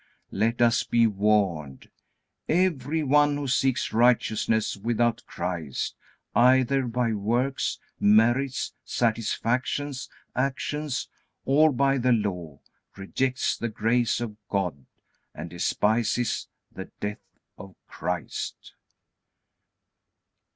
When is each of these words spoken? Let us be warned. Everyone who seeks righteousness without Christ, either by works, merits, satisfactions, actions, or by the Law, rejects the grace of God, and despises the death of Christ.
Let 0.31 0.63
us 0.63 0.81
be 0.81 1.05
warned. 1.05 1.91
Everyone 2.49 3.37
who 3.37 3.47
seeks 3.47 3.93
righteousness 3.93 4.75
without 4.75 5.21
Christ, 5.27 5.95
either 6.33 6.87
by 6.87 7.13
works, 7.13 7.77
merits, 7.99 8.73
satisfactions, 8.83 10.09
actions, 10.35 11.07
or 11.45 11.71
by 11.71 11.99
the 11.99 12.13
Law, 12.13 12.61
rejects 12.97 13.55
the 13.55 13.69
grace 13.69 14.19
of 14.19 14.37
God, 14.49 14.87
and 15.35 15.51
despises 15.51 16.47
the 16.71 16.89
death 16.99 17.35
of 17.59 17.75
Christ. 17.85 18.73